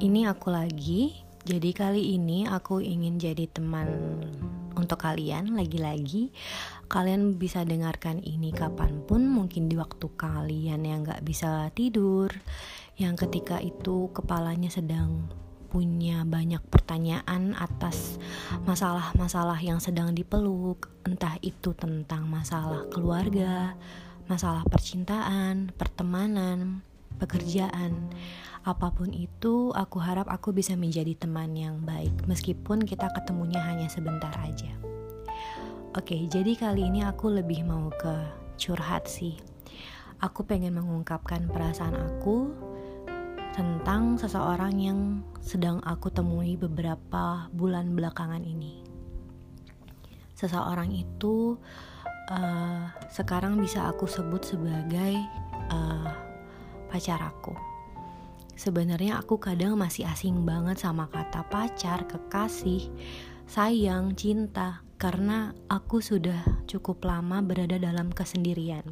ini 0.00 0.24
aku 0.24 0.48
lagi. 0.48 1.12
Jadi 1.44 1.76
kali 1.76 2.16
ini 2.16 2.48
aku 2.48 2.80
ingin 2.80 3.20
jadi 3.20 3.48
teman 3.48 3.88
untuk 4.72 5.00
kalian 5.00 5.52
lagi-lagi. 5.52 6.32
Kalian 6.88 7.36
bisa 7.36 7.64
dengarkan 7.68 8.24
ini 8.24 8.48
kapan 8.52 9.04
pun, 9.04 9.28
mungkin 9.28 9.68
di 9.68 9.76
waktu 9.76 10.08
kalian 10.16 10.84
yang 10.88 11.04
gak 11.04 11.20
bisa 11.24 11.68
tidur, 11.76 12.32
yang 12.96 13.16
ketika 13.16 13.60
itu 13.60 14.08
kepalanya 14.16 14.72
sedang 14.72 15.28
punya 15.70 16.26
banyak 16.26 16.60
pertanyaan 16.66 17.54
atas 17.54 18.18
masalah-masalah 18.66 19.60
yang 19.60 19.78
sedang 19.78 20.16
dipeluk, 20.16 20.90
entah 21.06 21.36
itu 21.44 21.76
tentang 21.76 22.26
masalah 22.26 22.88
keluarga, 22.90 23.76
masalah 24.26 24.66
percintaan, 24.66 25.70
pertemanan, 25.76 26.82
pekerjaan 27.20 28.10
apa 28.60 28.92
pun 28.92 29.08
itu, 29.16 29.72
aku 29.72 29.96
harap 30.04 30.28
aku 30.28 30.52
bisa 30.52 30.76
menjadi 30.76 31.16
teman 31.16 31.56
yang 31.56 31.80
baik, 31.80 32.12
meskipun 32.28 32.84
kita 32.84 33.08
ketemunya 33.16 33.56
hanya 33.64 33.88
sebentar 33.88 34.32
aja. 34.36 34.68
Oke, 35.96 36.28
jadi 36.28 36.52
kali 36.54 36.92
ini 36.92 37.00
aku 37.00 37.32
lebih 37.32 37.64
mau 37.64 37.88
ke 37.88 38.14
curhat 38.60 39.08
sih. 39.08 39.40
Aku 40.20 40.44
pengen 40.44 40.76
mengungkapkan 40.76 41.48
perasaan 41.48 41.96
aku 41.96 42.52
tentang 43.56 44.20
seseorang 44.20 44.76
yang 44.76 45.00
sedang 45.40 45.80
aku 45.80 46.12
temui 46.12 46.60
beberapa 46.60 47.48
bulan 47.56 47.96
belakangan 47.96 48.44
ini. 48.44 48.84
Seseorang 50.36 50.92
itu 50.92 51.56
uh, 52.28 52.84
sekarang 53.08 53.56
bisa 53.56 53.88
aku 53.88 54.04
sebut 54.04 54.44
sebagai 54.44 55.16
uh, 55.72 56.12
pacar 56.92 57.24
aku 57.24 57.69
Sebenarnya 58.60 59.16
aku 59.16 59.40
kadang 59.40 59.80
masih 59.80 60.04
asing 60.04 60.44
banget 60.44 60.84
sama 60.84 61.08
kata 61.08 61.48
pacar, 61.48 62.04
kekasih, 62.04 62.92
sayang, 63.48 64.12
cinta 64.12 64.84
karena 65.00 65.56
aku 65.72 66.04
sudah 66.04 66.44
cukup 66.68 67.08
lama 67.08 67.40
berada 67.40 67.80
dalam 67.80 68.12
kesendirian. 68.12 68.84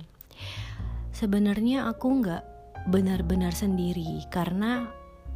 Sebenarnya 1.13 1.85
aku 1.85 2.09
nggak 2.25 2.45
benar-benar 2.89 3.53
sendiri 3.53 4.25
karena 4.33 4.89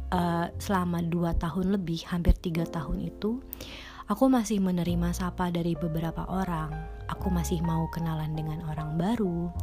uh, 0.09 0.49
selama 0.57 1.05
2 1.05 1.37
tahun 1.37 1.77
lebih, 1.77 2.09
hampir 2.09 2.33
tiga 2.33 2.65
tahun 2.65 3.05
itu, 3.05 3.37
aku 4.09 4.33
masih 4.33 4.57
menerima 4.65 5.13
sapa 5.13 5.53
dari 5.53 5.77
beberapa 5.77 6.25
orang. 6.25 6.73
Aku 7.05 7.29
masih 7.29 7.61
mau 7.61 7.85
kenalan 7.93 8.33
dengan 8.33 8.65
orang 8.65 8.97
baru 8.97 9.53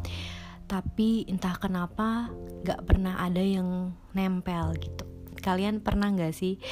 tapi 0.70 1.26
entah 1.26 1.58
kenapa 1.58 2.30
gak 2.62 2.86
pernah 2.86 3.18
ada 3.18 3.42
yang 3.42 3.90
nempel 4.14 4.78
gitu. 4.78 5.02
Kalian 5.42 5.82
pernah 5.82 6.14
gak 6.14 6.30
sih 6.30 6.62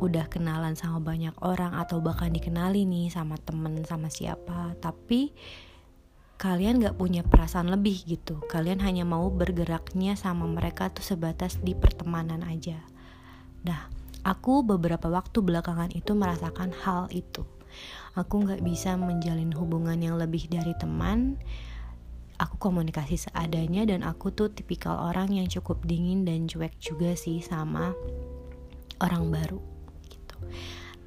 udah 0.00 0.32
kenalan 0.32 0.72
sama 0.72 1.04
banyak 1.04 1.36
orang 1.44 1.76
atau 1.76 2.00
bahkan 2.00 2.32
dikenali 2.32 2.88
nih 2.88 3.12
sama 3.12 3.36
temen 3.36 3.84
sama 3.84 4.08
siapa? 4.08 4.72
Tapi 4.80 5.36
kalian 6.40 6.80
gak 6.80 6.96
punya 6.96 7.20
perasaan 7.20 7.68
lebih 7.68 8.08
gitu. 8.08 8.40
Kalian 8.48 8.80
hanya 8.80 9.04
mau 9.04 9.28
bergeraknya 9.28 10.16
sama 10.16 10.48
mereka 10.48 10.88
tuh 10.88 11.04
sebatas 11.04 11.60
di 11.60 11.76
pertemanan 11.76 12.40
aja. 12.48 12.80
Nah, 13.68 13.92
aku 14.24 14.64
beberapa 14.64 15.12
waktu 15.12 15.44
belakangan 15.44 15.92
itu 15.92 16.16
merasakan 16.16 16.72
hal 16.88 17.12
itu. 17.12 17.44
Aku 18.16 18.48
gak 18.48 18.64
bisa 18.64 18.96
menjalin 18.96 19.52
hubungan 19.52 20.00
yang 20.00 20.16
lebih 20.16 20.48
dari 20.48 20.72
teman 20.80 21.36
aku 22.42 22.58
komunikasi 22.58 23.14
seadanya 23.14 23.86
dan 23.86 24.02
aku 24.02 24.34
tuh 24.34 24.50
tipikal 24.50 24.98
orang 24.98 25.30
yang 25.30 25.46
cukup 25.46 25.86
dingin 25.86 26.26
dan 26.26 26.50
cuek 26.50 26.74
juga 26.82 27.14
sih 27.14 27.38
sama 27.38 27.94
orang 28.98 29.30
baru 29.30 29.62
gitu. 30.10 30.36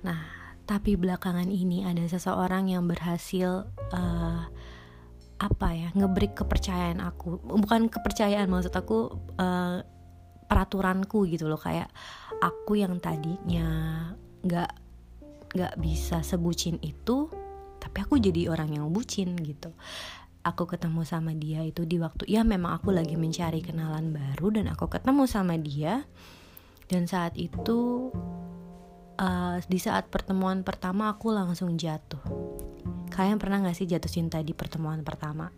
Nah, 0.07 0.23
tapi 0.63 0.95
belakangan 0.95 1.51
ini 1.51 1.83
ada 1.83 2.07
seseorang 2.07 2.71
yang 2.71 2.87
berhasil 2.87 3.67
uh, 3.91 4.41
apa 5.35 5.67
ya 5.75 5.91
ngebreak 5.91 6.39
kepercayaan 6.39 7.03
aku. 7.03 7.43
Bukan 7.43 7.91
kepercayaan 7.91 8.47
maksud 8.47 8.71
aku 8.71 9.11
uh, 9.35 9.83
peraturanku 10.47 11.27
gitu 11.27 11.51
loh. 11.51 11.59
Kayak 11.59 11.91
aku 12.39 12.79
yang 12.79 12.95
tadinya 13.03 13.67
nggak 14.39 14.71
nggak 15.51 15.73
bisa 15.79 16.23
sebucin 16.23 16.79
itu 16.83 17.31
tapi 17.79 18.01
aku 18.01 18.19
jadi 18.19 18.51
orang 18.51 18.75
yang 18.75 18.91
bucin 18.91 19.37
gitu 19.39 19.71
aku 20.45 20.69
ketemu 20.69 21.01
sama 21.01 21.33
dia 21.33 21.65
itu 21.65 21.89
di 21.89 21.97
waktu 21.97 22.29
ya 22.29 22.45
memang 22.45 22.77
aku 22.77 22.93
lagi 22.93 23.17
mencari 23.17 23.65
kenalan 23.65 24.13
baru 24.13 24.53
dan 24.53 24.69
aku 24.69 24.85
ketemu 24.85 25.25
sama 25.25 25.57
dia. 25.57 26.05
Dan 26.85 27.09
saat 27.09 27.33
itu 27.33 28.13
uh, 29.17 29.57
di 29.65 29.81
saat 29.81 30.05
pertemuan 30.13 30.61
pertama 30.61 31.09
aku 31.09 31.33
langsung 31.33 31.73
jatuh. 31.73 32.21
Kalian 33.09 33.41
pernah 33.41 33.65
gak 33.65 33.73
sih 33.73 33.89
jatuh 33.89 34.11
cinta 34.11 34.37
di 34.45 34.53
pertemuan 34.53 35.01
pertama? 35.01 35.49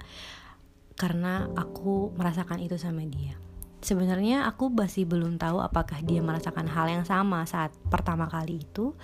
Karena 0.95 1.51
aku 1.51 2.15
merasakan 2.15 2.63
itu 2.63 2.79
sama 2.79 3.03
dia. 3.03 3.35
Sebenarnya 3.83 4.47
aku 4.47 4.71
masih 4.71 5.03
belum 5.03 5.35
tahu 5.35 5.59
apakah 5.59 5.99
dia 5.99 6.23
merasakan 6.23 6.71
hal 6.71 6.87
yang 6.87 7.03
sama 7.03 7.43
saat 7.43 7.75
pertama 7.91 8.31
kali 8.31 8.63
itu 8.63 8.95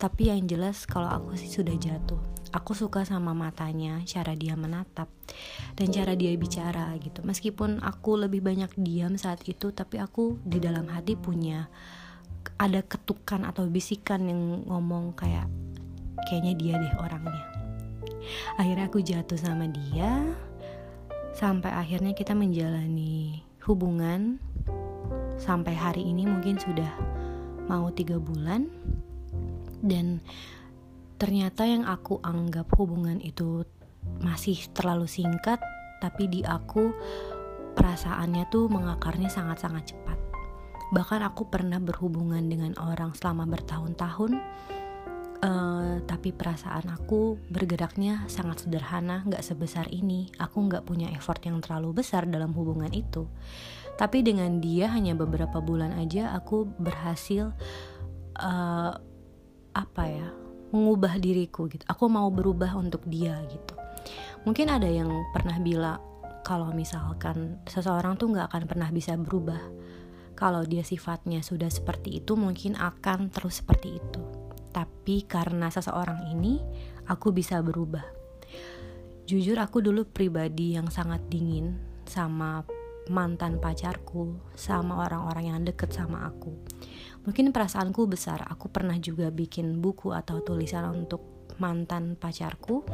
tapi 0.00 0.32
yang 0.32 0.48
jelas 0.48 0.88
kalau 0.88 1.12
aku 1.12 1.36
sih 1.36 1.52
sudah 1.52 1.76
jatuh. 1.76 2.16
Aku 2.50 2.72
suka 2.74 3.04
sama 3.06 3.36
matanya 3.36 4.02
cara 4.08 4.34
dia 4.34 4.56
menatap 4.58 5.06
dan 5.76 5.92
cara 5.92 6.16
dia 6.16 6.32
bicara 6.34 6.90
gitu. 6.98 7.20
Meskipun 7.22 7.84
aku 7.84 8.16
lebih 8.16 8.40
banyak 8.40 8.72
diam 8.80 9.14
saat 9.20 9.44
itu 9.44 9.70
tapi 9.70 10.00
aku 10.00 10.40
di 10.42 10.58
dalam 10.58 10.88
hati 10.88 11.14
punya 11.14 11.68
ada 12.56 12.80
ketukan 12.80 13.44
atau 13.44 13.68
bisikan 13.68 14.24
yang 14.26 14.66
ngomong 14.66 15.12
kayak 15.14 15.46
kayaknya 16.26 16.54
dia 16.56 16.74
deh 16.80 16.94
orangnya. 16.98 17.44
Akhirnya 18.56 18.88
aku 18.88 19.04
jatuh 19.04 19.38
sama 19.38 19.68
dia 19.68 20.24
sampai 21.36 21.70
akhirnya 21.76 22.16
kita 22.16 22.32
menjalani 22.32 23.44
hubungan. 23.68 24.40
Sampai 25.40 25.72
hari 25.72 26.04
ini 26.04 26.28
mungkin 26.28 26.60
sudah 26.60 26.88
mau 27.64 27.88
tiga 27.94 28.20
bulan 28.20 28.68
dan 29.80 30.20
ternyata 31.20 31.68
yang 31.68 31.84
aku 31.84 32.20
anggap 32.24 32.72
hubungan 32.80 33.20
itu 33.20 33.68
masih 34.24 34.56
terlalu 34.72 35.04
singkat 35.04 35.60
tapi 36.00 36.28
di 36.32 36.40
aku 36.40 36.96
perasaannya 37.76 38.48
tuh 38.48 38.66
mengakarnya 38.72 39.28
sangat-sangat 39.28 39.94
cepat. 39.94 40.18
Bahkan 40.90 41.20
aku 41.22 41.46
pernah 41.46 41.78
berhubungan 41.78 42.42
dengan 42.50 42.74
orang 42.80 43.14
selama 43.14 43.46
bertahun-tahun 43.46 44.32
uh, 45.44 46.02
tapi 46.04 46.30
perasaan 46.34 46.90
aku 46.90 47.40
bergeraknya 47.48 48.26
sangat 48.26 48.66
sederhana 48.66 49.22
nggak 49.28 49.44
sebesar 49.44 49.86
ini. 49.92 50.32
Aku 50.40 50.66
nggak 50.66 50.84
punya 50.88 51.12
effort 51.14 51.40
yang 51.44 51.60
terlalu 51.62 52.02
besar 52.02 52.26
dalam 52.26 52.52
hubungan 52.56 52.90
itu. 52.90 53.28
Tapi 53.94 54.24
dengan 54.24 54.58
dia 54.64 54.88
hanya 54.90 55.12
beberapa 55.12 55.60
bulan 55.60 55.92
aja 56.00 56.32
aku 56.32 56.64
berhasil 56.80 57.52
uh, 58.40 58.92
apa 59.74 60.04
ya 60.06 60.28
mengubah 60.70 61.18
diriku 61.18 61.66
gitu. 61.66 61.82
Aku 61.90 62.06
mau 62.06 62.30
berubah 62.30 62.74
untuk 62.78 63.02
dia 63.06 63.38
gitu. 63.50 63.74
Mungkin 64.46 64.70
ada 64.70 64.86
yang 64.86 65.10
pernah 65.34 65.58
bilang 65.60 66.00
kalau 66.46 66.72
misalkan 66.72 67.60
seseorang 67.68 68.16
tuh 68.16 68.32
nggak 68.32 68.48
akan 68.50 68.64
pernah 68.64 68.88
bisa 68.88 69.18
berubah. 69.18 69.60
Kalau 70.38 70.64
dia 70.64 70.80
sifatnya 70.80 71.44
sudah 71.44 71.68
seperti 71.68 72.24
itu 72.24 72.32
mungkin 72.32 72.72
akan 72.78 73.28
terus 73.28 73.60
seperti 73.60 74.00
itu. 74.00 74.22
Tapi 74.72 75.28
karena 75.28 75.68
seseorang 75.68 76.32
ini 76.32 76.62
aku 77.10 77.34
bisa 77.34 77.60
berubah. 77.60 78.06
Jujur 79.28 79.60
aku 79.60 79.84
dulu 79.84 80.08
pribadi 80.08 80.74
yang 80.74 80.88
sangat 80.88 81.20
dingin 81.28 81.76
sama 82.08 82.64
mantan 83.10 83.58
pacarku 83.58 84.38
sama 84.54 85.06
orang-orang 85.06 85.50
yang 85.50 85.60
deket 85.66 85.90
sama 85.90 86.30
aku 86.30 86.54
Mungkin 87.24 87.52
perasaanku 87.52 88.08
besar. 88.08 88.44
Aku 88.48 88.72
pernah 88.72 88.96
juga 88.96 89.28
bikin 89.28 89.80
buku 89.84 90.12
atau 90.16 90.40
tulisan 90.40 90.88
untuk 90.92 91.50
mantan 91.60 92.16
pacarku. 92.16 92.84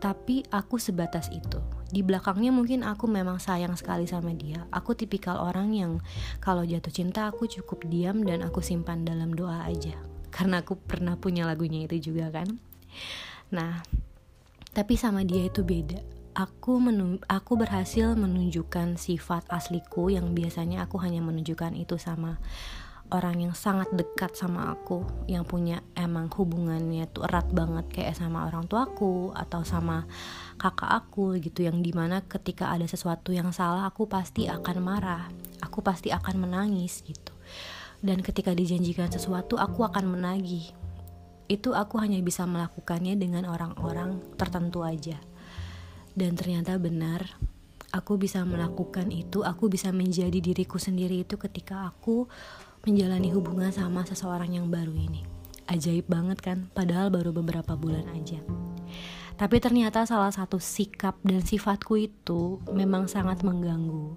Tapi 0.00 0.48
aku 0.48 0.80
sebatas 0.80 1.28
itu. 1.28 1.60
Di 1.92 2.00
belakangnya 2.00 2.52
mungkin 2.52 2.84
aku 2.86 3.04
memang 3.04 3.36
sayang 3.36 3.76
sekali 3.76 4.08
sama 4.08 4.32
dia. 4.32 4.64
Aku 4.72 4.96
tipikal 4.96 5.40
orang 5.44 5.76
yang 5.76 5.92
kalau 6.40 6.64
jatuh 6.64 6.92
cinta 6.92 7.28
aku 7.28 7.44
cukup 7.44 7.84
diam 7.88 8.24
dan 8.24 8.40
aku 8.40 8.64
simpan 8.64 9.04
dalam 9.04 9.36
doa 9.36 9.68
aja. 9.68 9.96
Karena 10.34 10.64
aku 10.64 10.76
pernah 10.76 11.20
punya 11.20 11.44
lagunya 11.44 11.84
itu 11.84 12.12
juga 12.12 12.32
kan. 12.32 12.48
Nah, 13.52 13.84
tapi 14.72 14.96
sama 14.96 15.26
dia 15.26 15.44
itu 15.44 15.66
beda 15.66 16.20
aku 16.40 16.78
aku 17.26 17.52
berhasil 17.58 18.14
menunjukkan 18.14 18.96
sifat 18.96 19.50
asliku 19.50 20.08
yang 20.08 20.32
biasanya 20.32 20.86
aku 20.86 21.02
hanya 21.02 21.20
menunjukkan 21.20 21.74
itu 21.74 21.98
sama 21.98 22.38
orang 23.10 23.42
yang 23.42 23.54
sangat 23.54 23.90
dekat 23.92 24.34
sama 24.38 24.74
aku 24.74 25.06
yang 25.26 25.42
punya 25.42 25.82
emang 25.98 26.30
hubungannya 26.30 27.10
tuh 27.10 27.26
erat 27.26 27.50
banget 27.50 27.86
kayak 27.90 28.14
sama 28.18 28.46
orang 28.46 28.66
tuaku 28.70 29.34
atau 29.34 29.66
sama 29.66 30.06
kakak 30.56 30.90
aku 30.90 31.38
gitu 31.42 31.66
yang 31.66 31.82
di 31.82 31.90
mana 31.90 32.22
ketika 32.24 32.70
ada 32.70 32.86
sesuatu 32.86 33.34
yang 33.34 33.50
salah 33.50 33.86
aku 33.86 34.06
pasti 34.06 34.46
akan 34.46 34.76
marah 34.78 35.26
aku 35.60 35.84
pasti 35.84 36.10
akan 36.10 36.48
menangis 36.48 37.04
gitu. 37.04 37.32
Dan 38.00 38.24
ketika 38.24 38.56
dijanjikan 38.56 39.12
sesuatu 39.12 39.60
aku 39.60 39.84
akan 39.84 40.16
menagih. 40.16 40.72
Itu 41.50 41.76
aku 41.76 42.00
hanya 42.00 42.16
bisa 42.24 42.48
melakukannya 42.48 43.18
dengan 43.20 43.44
orang-orang 43.44 44.22
tertentu 44.40 44.80
aja. 44.80 45.20
Dan 46.16 46.34
ternyata 46.34 46.80
benar 46.80 47.28
aku 47.90 48.16
bisa 48.16 48.46
melakukan 48.46 49.10
itu 49.10 49.42
aku 49.42 49.66
bisa 49.66 49.90
menjadi 49.90 50.38
diriku 50.38 50.78
sendiri 50.78 51.26
itu 51.26 51.34
ketika 51.34 51.90
aku 51.90 52.30
menjalani 52.86 53.32
hubungan 53.34 53.72
sama 53.72 54.04
seseorang 54.06 54.56
yang 54.56 54.66
baru 54.72 54.92
ini 54.92 55.24
ajaib 55.70 56.08
banget 56.10 56.42
kan 56.42 56.66
padahal 56.74 57.12
baru 57.12 57.30
beberapa 57.30 57.78
bulan 57.78 58.08
aja 58.16 58.42
tapi 59.40 59.56
ternyata 59.56 60.04
salah 60.04 60.28
satu 60.28 60.60
sikap 60.60 61.16
dan 61.24 61.40
sifatku 61.40 61.96
itu 61.96 62.60
memang 62.76 63.08
sangat 63.08 63.40
mengganggu. 63.40 64.12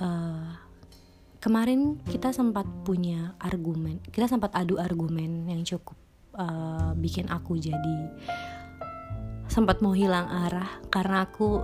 Uh, 0.00 0.56
kemarin 1.36 2.00
kita 2.08 2.32
sempat 2.32 2.64
punya 2.80 3.36
argumen, 3.36 4.00
kita 4.08 4.24
sempat 4.24 4.56
adu 4.56 4.80
argumen 4.80 5.44
yang 5.52 5.60
cukup 5.68 6.00
uh, 6.32 6.96
bikin 6.96 7.28
aku 7.28 7.60
jadi 7.60 7.98
sempat 9.52 9.84
mau 9.84 9.92
hilang 9.92 10.32
arah 10.48 10.80
karena 10.88 11.28
aku 11.28 11.60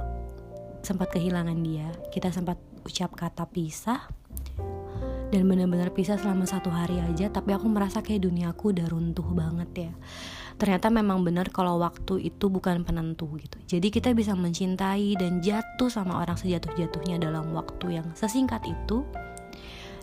sempat 0.84 1.08
kehilangan 1.08 1.56
dia. 1.64 1.88
Kita 2.12 2.28
sempat 2.28 2.60
ucap 2.84 3.16
kata 3.16 3.48
pisah 3.48 4.12
dan 5.32 5.48
benar-benar 5.48 5.96
pisah 5.96 6.20
selama 6.20 6.44
satu 6.44 6.68
hari 6.68 7.00
aja 7.00 7.32
tapi 7.32 7.56
aku 7.56 7.66
merasa 7.66 8.04
kayak 8.04 8.28
duniaku 8.28 8.76
udah 8.76 8.86
runtuh 8.92 9.26
banget 9.32 9.70
ya 9.88 9.92
ternyata 10.62 10.94
memang 10.94 11.26
benar 11.26 11.50
kalau 11.50 11.80
waktu 11.82 12.28
itu 12.28 12.46
bukan 12.46 12.86
penentu 12.86 13.26
gitu. 13.40 13.58
Jadi 13.66 13.88
kita 13.90 14.14
bisa 14.14 14.36
mencintai 14.38 15.18
dan 15.18 15.42
jatuh 15.42 15.90
sama 15.90 16.22
orang 16.22 16.38
sejatuh-jatuhnya 16.38 17.18
dalam 17.18 17.50
waktu 17.50 17.98
yang 17.98 18.06
sesingkat 18.14 18.62
itu. 18.66 19.02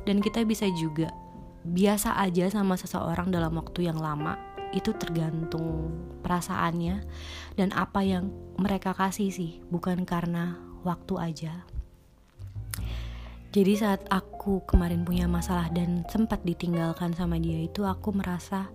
Dan 0.04 0.24
kita 0.24 0.44
bisa 0.44 0.68
juga 0.76 1.16
biasa 1.64 2.20
aja 2.20 2.52
sama 2.52 2.76
seseorang 2.76 3.32
dalam 3.32 3.56
waktu 3.56 3.88
yang 3.88 4.00
lama. 4.00 4.36
Itu 4.76 4.92
tergantung 5.00 5.96
perasaannya 6.22 7.08
dan 7.56 7.72
apa 7.74 8.06
yang 8.06 8.28
mereka 8.60 8.92
kasih 8.92 9.34
sih, 9.34 9.64
bukan 9.72 10.04
karena 10.04 10.60
waktu 10.84 11.14
aja. 11.18 11.54
Jadi 13.50 13.74
saat 13.78 14.06
aku 14.14 14.62
kemarin 14.70 15.02
punya 15.02 15.26
masalah 15.26 15.74
dan 15.74 16.06
sempat 16.06 16.46
ditinggalkan 16.46 17.18
sama 17.18 17.42
dia 17.42 17.66
itu 17.66 17.82
aku 17.82 18.14
merasa 18.14 18.70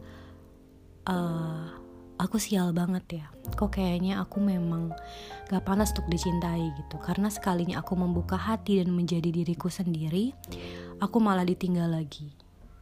uh, 1.07 1.71
aku 2.19 2.39
sial 2.39 2.75
banget 2.75 3.23
ya. 3.23 3.27
Kok 3.55 3.71
kayaknya 3.75 4.23
aku 4.23 4.43
memang 4.43 4.95
gak 5.51 5.63
panas 5.63 5.95
untuk 5.95 6.11
dicintai 6.11 6.75
gitu. 6.75 6.97
Karena 6.99 7.31
sekalinya 7.31 7.83
aku 7.83 7.95
membuka 7.99 8.39
hati 8.39 8.83
dan 8.83 8.95
menjadi 8.95 9.31
diriku 9.31 9.71
sendiri 9.71 10.35
aku 10.99 11.19
malah 11.19 11.47
ditinggal 11.47 11.91
lagi. 11.91 12.35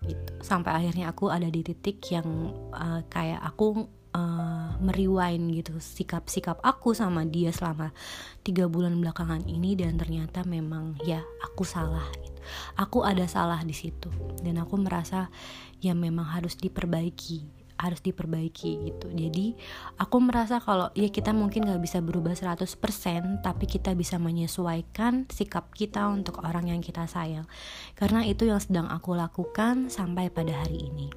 Gitu. 0.02 0.32
Sampai 0.42 0.74
akhirnya 0.74 1.12
aku 1.12 1.30
ada 1.32 1.46
di 1.48 1.62
titik 1.64 2.02
yang 2.12 2.52
uh, 2.74 3.00
kayak 3.08 3.40
aku 3.40 3.86
uh, 4.16 4.51
meriwain 4.82 5.40
gitu 5.54 5.78
sikap-sikap 5.78 6.58
aku 6.60 6.92
sama 6.92 7.22
dia 7.24 7.54
selama 7.54 7.94
tiga 8.42 8.66
bulan 8.66 8.98
belakangan 8.98 9.46
ini 9.46 9.78
dan 9.78 9.96
ternyata 9.96 10.42
memang 10.42 10.98
ya 11.06 11.22
aku 11.46 11.62
salah 11.62 12.06
gitu. 12.18 12.40
aku 12.76 13.06
ada 13.06 13.24
salah 13.30 13.62
di 13.62 13.72
situ 13.72 14.10
dan 14.42 14.58
aku 14.58 14.76
merasa 14.76 15.30
ya 15.78 15.94
memang 15.94 16.26
harus 16.26 16.58
diperbaiki 16.58 17.62
harus 17.82 17.98
diperbaiki 17.98 18.86
gitu. 18.86 19.10
Jadi 19.10 19.58
aku 19.98 20.22
merasa 20.22 20.62
kalau 20.62 20.94
ya 20.94 21.10
kita 21.10 21.34
mungkin 21.34 21.66
gak 21.66 21.82
bisa 21.82 21.98
berubah 21.98 22.38
100% 22.38 23.42
tapi 23.42 23.64
kita 23.66 23.98
bisa 23.98 24.22
menyesuaikan 24.22 25.26
sikap 25.26 25.74
kita 25.74 26.06
untuk 26.06 26.46
orang 26.46 26.70
yang 26.70 26.78
kita 26.78 27.10
sayang. 27.10 27.50
Karena 27.98 28.22
itu 28.22 28.46
yang 28.46 28.62
sedang 28.62 28.86
aku 28.86 29.18
lakukan 29.18 29.90
sampai 29.90 30.30
pada 30.30 30.62
hari 30.62 30.86
ini. 30.94 31.10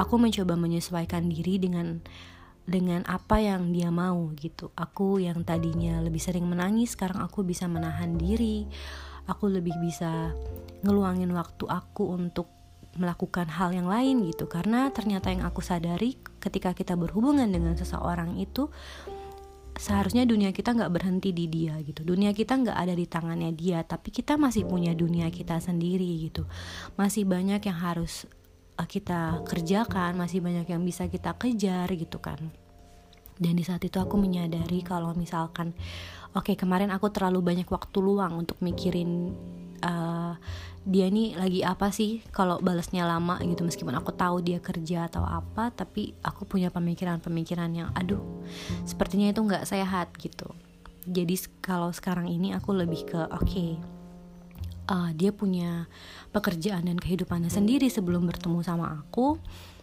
Aku 0.00 0.16
mencoba 0.16 0.56
menyesuaikan 0.56 1.28
diri 1.28 1.60
dengan 1.60 2.00
dengan 2.62 3.02
apa 3.10 3.42
yang 3.42 3.74
dia 3.74 3.90
mau 3.90 4.30
gitu. 4.38 4.70
Aku 4.78 5.18
yang 5.18 5.42
tadinya 5.42 5.98
lebih 5.98 6.22
sering 6.22 6.46
menangis, 6.46 6.94
sekarang 6.94 7.20
aku 7.22 7.42
bisa 7.42 7.66
menahan 7.66 8.14
diri. 8.14 8.66
Aku 9.30 9.46
lebih 9.46 9.74
bisa 9.78 10.34
ngeluangin 10.82 11.30
waktu 11.30 11.64
aku 11.70 12.10
untuk 12.10 12.50
melakukan 12.98 13.48
hal 13.48 13.72
yang 13.72 13.88
lain 13.88 14.28
gitu 14.28 14.44
karena 14.50 14.92
ternyata 14.92 15.32
yang 15.32 15.48
aku 15.48 15.64
sadari 15.64 16.20
ketika 16.42 16.76
kita 16.76 16.92
berhubungan 16.92 17.48
dengan 17.48 17.72
seseorang 17.72 18.36
itu 18.36 18.68
seharusnya 19.80 20.28
dunia 20.28 20.52
kita 20.52 20.76
nggak 20.76 20.92
berhenti 20.92 21.32
di 21.32 21.48
dia 21.48 21.80
gitu 21.80 22.04
dunia 22.04 22.36
kita 22.36 22.60
nggak 22.60 22.76
ada 22.76 22.92
di 22.92 23.08
tangannya 23.08 23.56
dia 23.56 23.80
tapi 23.80 24.12
kita 24.12 24.36
masih 24.36 24.68
punya 24.68 24.92
dunia 24.92 25.32
kita 25.32 25.56
sendiri 25.56 26.28
gitu 26.28 26.44
masih 27.00 27.24
banyak 27.24 27.64
yang 27.64 27.78
harus 27.80 28.28
kita 28.76 29.44
kerjakan 29.46 30.18
masih 30.18 30.42
banyak 30.42 30.66
yang 30.68 30.82
bisa 30.82 31.06
kita 31.06 31.36
kejar 31.36 31.88
gitu 31.92 32.18
kan. 32.18 32.38
Dan 33.38 33.58
di 33.58 33.64
saat 33.64 33.82
itu 33.82 33.98
aku 33.98 34.20
menyadari 34.20 34.84
kalau 34.84 35.16
misalkan 35.16 35.74
oke 36.32 36.52
okay, 36.52 36.56
kemarin 36.56 36.92
aku 36.92 37.10
terlalu 37.10 37.42
banyak 37.42 37.68
waktu 37.68 37.98
luang 37.98 38.44
untuk 38.46 38.60
mikirin 38.62 39.34
uh, 39.82 40.36
dia 40.82 41.06
nih 41.06 41.38
lagi 41.38 41.60
apa 41.62 41.94
sih 41.94 42.22
kalau 42.34 42.58
balasnya 42.62 43.06
lama 43.06 43.38
gitu. 43.42 43.66
Meskipun 43.66 43.94
aku 43.98 44.14
tahu 44.14 44.44
dia 44.44 44.58
kerja 44.62 45.08
atau 45.10 45.24
apa 45.26 45.72
tapi 45.72 46.14
aku 46.22 46.46
punya 46.46 46.70
pemikiran-pemikiran 46.70 47.70
yang 47.72 47.88
aduh 47.96 48.22
sepertinya 48.86 49.30
itu 49.30 49.40
nggak 49.42 49.66
sehat 49.66 50.14
gitu. 50.18 50.50
Jadi 51.02 51.34
kalau 51.58 51.90
sekarang 51.90 52.30
ini 52.30 52.54
aku 52.54 52.70
lebih 52.74 53.10
ke 53.10 53.20
oke 53.26 53.42
okay, 53.42 53.74
uh, 54.92 55.10
dia 55.16 55.32
punya 55.32 55.88
pekerjaan 56.36 56.84
dan 56.84 57.00
kehidupannya 57.00 57.48
sendiri 57.48 57.88
sebelum 57.88 58.28
bertemu 58.28 58.60
sama 58.60 59.00
aku 59.00 59.40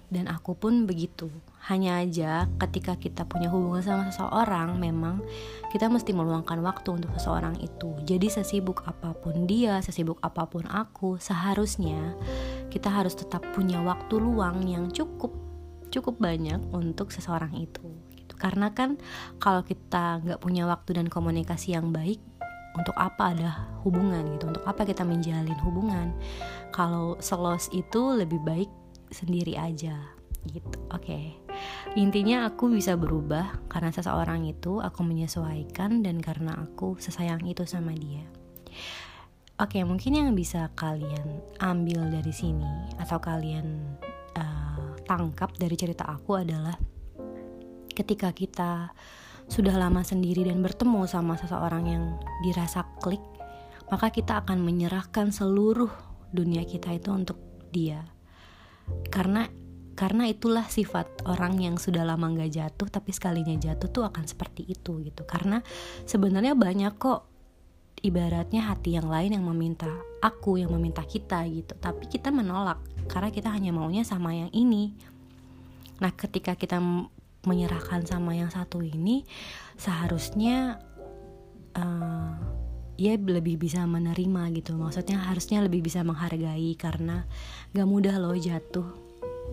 dan 0.09 0.25
aku 0.25 0.57
pun 0.57 0.89
begitu 0.89 1.29
hanya 1.69 2.01
aja 2.01 2.49
ketika 2.57 2.97
kita 2.97 3.29
punya 3.29 3.45
hubungan 3.53 3.85
sama 3.85 4.03
seseorang 4.09 4.81
memang 4.81 5.21
kita 5.69 5.85
mesti 5.85 6.17
meluangkan 6.17 6.57
waktu 6.65 6.97
untuk 6.97 7.13
seseorang 7.13 7.53
itu 7.61 7.93
jadi 8.09 8.41
sesibuk 8.41 8.81
apa 8.89 9.13
pun 9.13 9.45
dia 9.45 9.77
sesibuk 9.85 10.17
apa 10.25 10.49
pun 10.49 10.65
aku 10.65 11.21
seharusnya 11.21 12.17
kita 12.73 12.89
harus 12.89 13.13
tetap 13.13 13.45
punya 13.53 13.81
waktu 13.85 14.17
luang 14.17 14.65
yang 14.65 14.89
cukup 14.89 15.29
cukup 15.93 16.17
banyak 16.17 16.57
untuk 16.73 17.13
seseorang 17.13 17.53
itu 17.61 17.85
gitu. 18.17 18.33
karena 18.33 18.73
kan 18.73 18.97
kalau 19.37 19.61
kita 19.61 20.25
nggak 20.25 20.41
punya 20.41 20.65
waktu 20.65 20.97
dan 20.97 21.05
komunikasi 21.05 21.77
yang 21.77 21.93
baik 21.93 22.17
untuk 22.77 22.93
apa 22.97 23.33
ada 23.33 23.49
hubungan 23.81 24.25
gitu 24.37 24.51
untuk 24.51 24.65
apa 24.67 24.85
kita 24.85 25.01
menjalin 25.01 25.57
hubungan 25.65 26.13
kalau 26.69 27.17
selos 27.17 27.71
itu 27.73 28.13
lebih 28.13 28.37
baik 28.45 28.69
sendiri 29.09 29.57
aja 29.57 29.97
gitu 30.47 30.77
oke 30.93 31.03
okay. 31.03 31.35
intinya 31.97 32.47
aku 32.47 32.71
bisa 32.71 32.95
berubah 32.95 33.59
karena 33.67 33.91
seseorang 33.91 34.47
itu 34.47 34.79
aku 34.79 35.01
menyesuaikan 35.03 36.05
dan 36.05 36.21
karena 36.23 36.55
aku 36.55 36.95
sesayang 37.01 37.43
itu 37.49 37.65
sama 37.65 37.91
dia 37.97 38.23
oke 39.59 39.75
okay, 39.75 39.83
mungkin 39.83 40.15
yang 40.15 40.29
bisa 40.37 40.71
kalian 40.77 41.43
ambil 41.59 42.07
dari 42.07 42.31
sini 42.31 42.95
atau 43.01 43.19
kalian 43.19 43.97
uh, 44.39 44.95
tangkap 45.03 45.51
dari 45.57 45.75
cerita 45.75 46.07
aku 46.07 46.39
adalah 46.39 46.77
ketika 47.91 48.31
kita 48.31 48.95
sudah 49.49 49.75
lama 49.75 50.05
sendiri 50.05 50.45
dan 50.45 50.61
bertemu 50.61 51.09
sama 51.09 51.35
seseorang 51.35 51.83
yang 51.89 52.03
dirasa 52.45 52.85
klik 53.01 53.21
maka 53.89 54.13
kita 54.13 54.45
akan 54.45 54.61
menyerahkan 54.61 55.33
seluruh 55.33 55.89
dunia 56.29 56.61
kita 56.65 56.93
itu 56.93 57.09
untuk 57.09 57.37
dia. 57.73 58.05
Karena 59.09 59.49
karena 59.97 60.31
itulah 60.31 60.63
sifat 60.63 61.27
orang 61.27 61.59
yang 61.59 61.75
sudah 61.75 62.07
lama 62.07 62.31
nggak 62.31 62.53
jatuh 62.55 62.87
tapi 62.87 63.11
sekalinya 63.11 63.51
jatuh 63.59 63.89
tuh 63.91 64.03
akan 64.05 64.25
seperti 64.29 64.63
itu 64.69 65.01
gitu. 65.03 65.25
Karena 65.25 65.59
sebenarnya 66.05 66.53
banyak 66.55 66.93
kok 66.95 67.27
ibaratnya 67.99 68.71
hati 68.71 68.95
yang 68.95 69.11
lain 69.11 69.35
yang 69.35 69.43
meminta 69.43 69.89
aku 70.23 70.61
yang 70.61 70.71
meminta 70.71 71.03
kita 71.03 71.43
gitu. 71.49 71.75
Tapi 71.75 72.07
kita 72.07 72.29
menolak 72.29 72.79
karena 73.09 73.33
kita 73.33 73.49
hanya 73.51 73.73
maunya 73.73 74.05
sama 74.05 74.31
yang 74.37 74.53
ini. 74.53 74.93
Nah 75.99 76.13
ketika 76.15 76.55
kita 76.55 76.79
menyerahkan 77.49 78.05
sama 78.05 78.37
yang 78.37 78.53
satu 78.53 78.85
ini 78.85 79.25
seharusnya 79.73 80.77
uh, 81.73 82.37
ya 82.99 83.17
lebih 83.17 83.57
bisa 83.57 83.81
menerima 83.89 84.53
gitu. 84.53 84.77
Maksudnya 84.77 85.17
harusnya 85.25 85.65
lebih 85.65 85.81
bisa 85.81 86.05
menghargai 86.05 86.77
karena 86.77 87.25
gak 87.73 87.89
mudah 87.89 88.21
loh 88.21 88.37
jatuh 88.37 88.85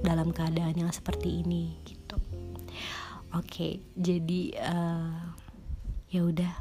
dalam 0.04 0.36
keadaan 0.36 0.76
yang 0.76 0.92
seperti 0.92 1.40
ini 1.40 1.80
gitu. 1.88 2.20
Oke 3.32 3.80
jadi 3.96 4.42
uh, 4.60 5.16
ya 6.12 6.20
udah. 6.28 6.52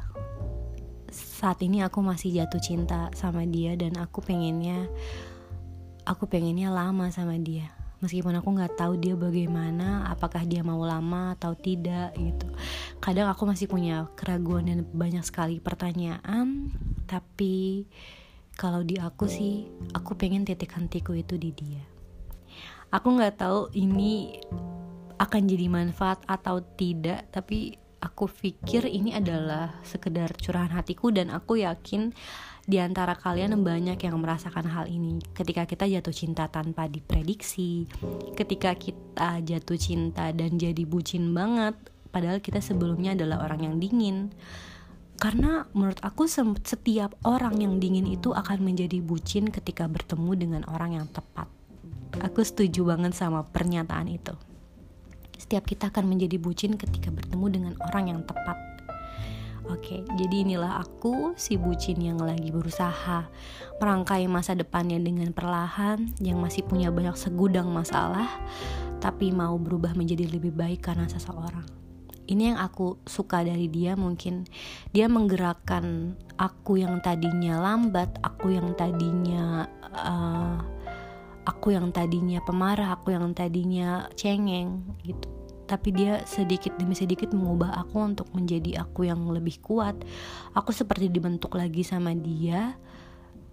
Saat 1.16 1.64
ini 1.64 1.80
aku 1.80 2.04
masih 2.04 2.32
jatuh 2.32 2.60
cinta 2.60 3.08
sama 3.16 3.44
dia 3.48 3.72
dan 3.76 3.96
aku 3.96 4.20
pengennya 4.20 4.88
aku 6.06 6.30
pengennya 6.30 6.70
lama 6.70 7.08
sama 7.10 7.36
dia 7.40 7.75
meskipun 8.04 8.36
aku 8.36 8.48
nggak 8.52 8.76
tahu 8.76 9.00
dia 9.00 9.16
bagaimana 9.16 10.08
apakah 10.12 10.44
dia 10.44 10.60
mau 10.60 10.80
lama 10.84 11.32
atau 11.38 11.56
tidak 11.56 12.12
gitu. 12.16 12.48
Kadang 13.00 13.30
aku 13.32 13.48
masih 13.48 13.70
punya 13.70 14.08
keraguan 14.18 14.68
dan 14.68 14.84
banyak 14.92 15.24
sekali 15.24 15.60
pertanyaan 15.62 16.72
tapi 17.08 17.86
kalau 18.56 18.80
di 18.82 18.96
aku 18.96 19.28
sih 19.28 19.68
aku 19.92 20.16
pengen 20.16 20.44
titik 20.44 20.72
hentiku 20.76 21.16
itu 21.16 21.36
di 21.36 21.52
dia. 21.52 21.84
Aku 22.92 23.16
nggak 23.16 23.40
tahu 23.40 23.72
ini 23.76 24.40
akan 25.16 25.42
jadi 25.48 25.66
manfaat 25.72 26.20
atau 26.28 26.60
tidak 26.60 27.28
tapi 27.32 27.80
aku 28.00 28.28
pikir 28.28 28.84
ini 28.86 29.16
adalah 29.16 29.80
sekedar 29.82 30.32
curahan 30.36 30.72
hatiku 30.76 31.08
dan 31.08 31.32
aku 31.32 31.60
yakin 31.64 32.12
di 32.66 32.82
antara 32.82 33.14
kalian 33.14 33.62
banyak 33.62 33.96
yang 33.96 34.16
merasakan 34.18 34.66
hal 34.66 34.90
ini. 34.90 35.22
Ketika 35.32 35.64
kita 35.64 35.86
jatuh 35.86 36.14
cinta 36.14 36.50
tanpa 36.50 36.90
diprediksi 36.90 37.86
ketika 38.34 38.74
kita 38.74 39.40
jatuh 39.40 39.78
cinta 39.78 40.34
dan 40.34 40.58
jadi 40.58 40.82
bucin 40.82 41.30
banget 41.30 41.78
padahal 42.10 42.42
kita 42.42 42.58
sebelumnya 42.58 43.14
adalah 43.14 43.46
orang 43.46 43.70
yang 43.70 43.76
dingin. 43.78 44.34
Karena 45.16 45.64
menurut 45.72 45.96
aku 46.04 46.28
setiap 46.28 47.16
orang 47.24 47.56
yang 47.64 47.80
dingin 47.80 48.04
itu 48.04 48.36
akan 48.36 48.60
menjadi 48.60 49.00
bucin 49.00 49.48
ketika 49.48 49.88
bertemu 49.88 50.32
dengan 50.36 50.62
orang 50.68 51.00
yang 51.00 51.08
tepat. 51.08 51.48
Aku 52.20 52.44
setuju 52.44 52.84
banget 52.84 53.16
sama 53.16 53.40
pernyataan 53.48 54.12
itu 54.12 54.36
setiap 55.46 55.62
kita 55.62 55.94
akan 55.94 56.10
menjadi 56.10 56.42
bucin 56.42 56.74
ketika 56.74 57.14
bertemu 57.14 57.46
dengan 57.46 57.72
orang 57.86 58.10
yang 58.10 58.20
tepat. 58.26 58.58
Oke, 59.70 60.02
jadi 60.18 60.42
inilah 60.42 60.82
aku, 60.82 61.38
si 61.38 61.54
bucin 61.54 62.02
yang 62.02 62.18
lagi 62.18 62.50
berusaha 62.50 63.30
merangkai 63.78 64.26
masa 64.26 64.58
depannya 64.58 64.98
dengan 64.98 65.30
perlahan, 65.30 66.18
yang 66.18 66.42
masih 66.42 66.66
punya 66.66 66.90
banyak 66.90 67.14
segudang 67.14 67.70
masalah, 67.70 68.26
tapi 68.98 69.30
mau 69.30 69.54
berubah 69.58 69.94
menjadi 69.94 70.26
lebih 70.26 70.50
baik 70.50 70.86
karena 70.86 71.06
seseorang. 71.06 71.66
Ini 72.26 72.54
yang 72.54 72.58
aku 72.58 72.98
suka 73.06 73.46
dari 73.46 73.70
dia 73.70 73.94
mungkin. 73.94 74.50
Dia 74.90 75.06
menggerakkan 75.06 76.14
aku 76.38 76.82
yang 76.82 76.98
tadinya 76.98 77.62
lambat 77.62 78.18
aku 78.22 78.50
yang 78.50 78.74
tadinya 78.74 79.70
uh, 79.94 80.58
aku 81.46 81.72
yang 81.72 81.94
tadinya 81.94 82.42
pemarah 82.42 82.98
aku 82.98 83.14
yang 83.14 83.30
tadinya 83.32 84.10
cengeng 84.18 84.82
gitu 85.06 85.35
tapi 85.66 85.90
dia 85.92 86.22
sedikit 86.24 86.72
demi 86.78 86.94
sedikit 86.94 87.34
mengubah 87.34 87.74
aku 87.82 87.98
untuk 87.98 88.28
menjadi 88.32 88.86
aku 88.86 89.10
yang 89.10 89.20
lebih 89.30 89.58
kuat. 89.60 89.98
Aku 90.54 90.70
seperti 90.70 91.10
dibentuk 91.10 91.58
lagi 91.58 91.82
sama 91.82 92.14
dia. 92.14 92.78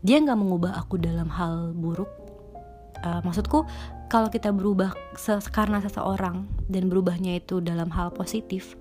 Dia 0.05 0.17
nggak 0.21 0.39
mengubah 0.39 0.77
aku 0.77 1.01
dalam 1.01 1.27
hal 1.33 1.73
buruk. 1.73 2.09
Uh, 3.03 3.19
maksudku 3.25 3.67
kalau 4.07 4.31
kita 4.31 4.53
berubah 4.53 4.95
karena 5.51 5.83
seseorang 5.83 6.47
dan 6.71 6.87
berubahnya 6.87 7.41
itu 7.41 7.59
dalam 7.59 7.91
hal 7.91 8.15
positif 8.15 8.79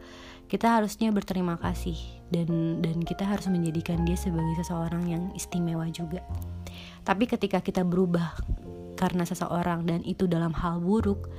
kita 0.52 0.68
harusnya 0.68 1.08
berterima 1.08 1.56
kasih 1.56 1.96
dan 2.28 2.84
dan 2.84 3.00
kita 3.00 3.24
harus 3.24 3.48
menjadikan 3.48 4.04
dia 4.04 4.20
sebagai 4.20 4.52
seseorang 4.60 5.08
yang 5.08 5.32
istimewa 5.32 5.88
juga. 5.88 6.20
Tapi 7.08 7.24
ketika 7.24 7.64
kita 7.64 7.88
berubah 7.88 8.36
karena 9.00 9.24
seseorang 9.24 9.88
dan 9.88 10.04
itu 10.04 10.28
dalam 10.28 10.52
hal 10.52 10.84
buruk 10.84 11.32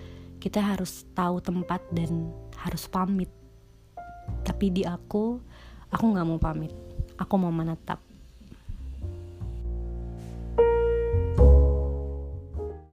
kita 0.43 0.59
harus 0.59 1.07
tahu 1.15 1.39
tempat 1.39 1.79
dan 1.95 2.27
harus 2.59 2.83
pamit. 2.91 3.31
Tapi 4.43 4.75
di 4.75 4.83
aku 4.83 5.39
aku 5.87 6.03
nggak 6.03 6.27
mau 6.27 6.35
pamit. 6.35 6.75
Aku 7.15 7.39
mau 7.39 7.47
menetap 7.55 8.03